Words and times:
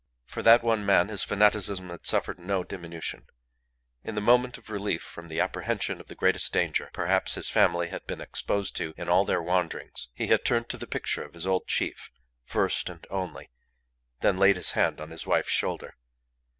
For 0.25 0.41
that 0.41 0.63
one 0.63 0.83
man 0.83 1.09
his 1.09 1.23
fanaticism 1.23 1.91
had 1.91 2.07
suffered 2.07 2.39
no 2.39 2.63
diminution. 2.63 3.27
In 4.03 4.15
the 4.15 4.19
moment 4.19 4.57
of 4.57 4.71
relief 4.71 5.03
from 5.03 5.27
the 5.27 5.39
apprehension 5.39 5.99
of 6.01 6.07
the 6.07 6.15
greatest 6.15 6.51
danger, 6.51 6.89
perhaps, 6.91 7.35
his 7.35 7.49
family 7.49 7.89
had 7.89 8.07
been 8.07 8.19
exposed 8.19 8.75
to 8.77 8.95
in 8.97 9.07
all 9.09 9.25
their 9.25 9.43
wanderings, 9.43 10.07
he 10.15 10.25
had 10.25 10.43
turned 10.43 10.69
to 10.69 10.77
the 10.79 10.87
picture 10.87 11.23
of 11.23 11.35
his 11.35 11.45
old 11.45 11.67
chief, 11.67 12.09
first 12.43 12.89
and 12.89 13.05
only, 13.11 13.51
then 14.21 14.39
laid 14.39 14.55
his 14.55 14.71
hand 14.71 14.99
on 14.99 15.11
his 15.11 15.27
wife's 15.27 15.51
shoulder. 15.51 15.95